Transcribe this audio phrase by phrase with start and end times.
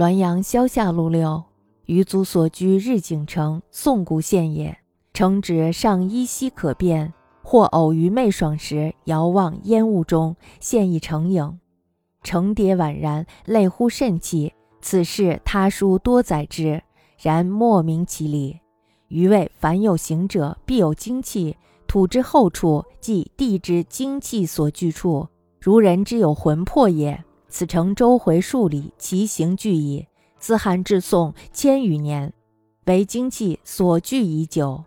[0.00, 1.42] 滦阳萧下路六，
[1.84, 4.78] 余族所居日景城，宋谷县也。
[5.12, 7.12] 城址上依稀可辨，
[7.42, 11.60] 或偶于昧爽时，遥望烟雾中，现一成影。
[12.22, 14.54] 成蝶宛然，类乎甚气。
[14.80, 16.82] 此事他书多载之，
[17.20, 18.58] 然莫名其理。
[19.08, 21.54] 余谓凡有行者，必有精气。
[21.86, 25.28] 土之后处，即地之精气所聚处，
[25.60, 27.22] 如人之有魂魄也。
[27.50, 30.06] 此城周回数里，其形俱矣。
[30.38, 32.32] 自汉至宋千余年，
[32.86, 34.82] 为精气所聚已久。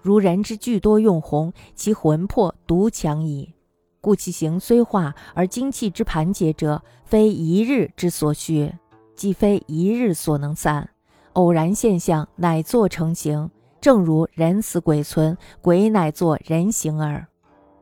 [0.00, 3.52] 如人之聚多用红，其魂魄独强矣。
[4.00, 8.72] 故其形虽化，而精气之盘结者，非一日之所需，
[9.14, 10.88] 既非一日所能散。
[11.34, 13.50] 偶然现象，乃作成形。
[13.80, 17.26] 正如人死鬼存，鬼乃作人形耳。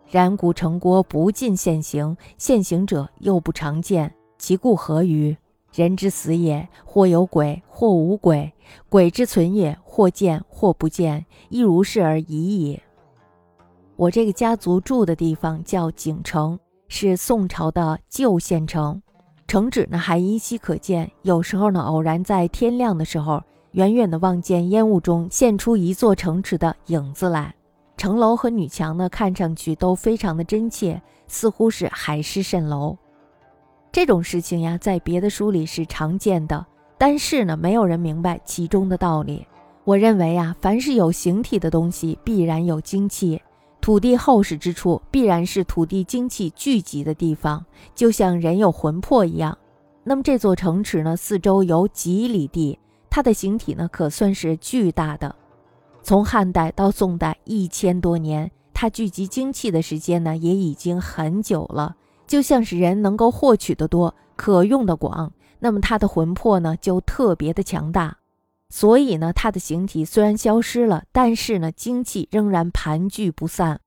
[0.09, 5.37] 然古城郭不尽现行，现行者又不常见，其故何于？
[5.73, 8.51] 人之死也，或有鬼，或无鬼；
[8.88, 12.80] 鬼之存也，或见，或不见，亦如是而已矣。
[13.96, 19.02] 我这个家族住的地方叫景城，是宋朝的旧县城，
[19.48, 21.10] 城址呢还依稀可见。
[21.23, 27.55] 有时候呢，偶然在天亮的时候，远远的望见烟雾中现出一座城池的影子来。
[27.97, 32.97] 城楼和女墙呢，看上去都非常的真切，似乎是海市蜃楼。
[33.91, 36.66] 这种事情呀，在别的书里是常见的，
[36.99, 39.47] 但是呢，没有人明白其中的道理。
[39.85, 43.41] 我认为啊，凡是有形体的东西，必然有精气。
[43.80, 49.57] 土地厚实之处，必然是土地精气聚集的地方，就像人有魂魄一样。
[50.05, 55.35] 那么这座城池呢，四周有几里地，它的形体呢，可算是巨大的。
[56.07, 61.96] 从汉代到宋代一千多年，它聚集精气的时间呢，也已经很久了。
[62.29, 68.19] 就像是人能够获取的多，可用的广，那么它的魂魄呢，就特别的强大。
[68.71, 73.81] 所以呢，它的形体虽然消失了，但是呢，精气仍然盘踞不散。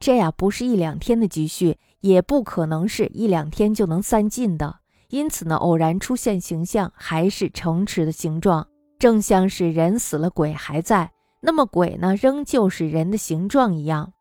[0.00, 4.80] 这呀，不是一两天的积蓄，也不可能是一两天就能散尽的。
[5.10, 8.66] 因此呢，偶然出现形象，还是城池的形状，
[8.98, 11.12] 正像是人死了，鬼还在。
[11.44, 14.12] 那么鬼呢，仍旧是人的形状一样，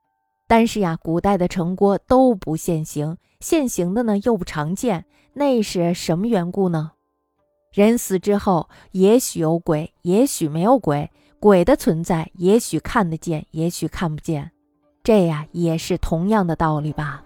[0.47, 6.93] 但是呀，古代的城郭都不现形，现形的呢又不常见，那是什么缘故呢？
[7.71, 14.51] 人死之后，也许有鬼，也许没有鬼，鬼的存在，也许看得见，也许看不见，
[15.03, 17.23] 这呀也是同样的道理吧。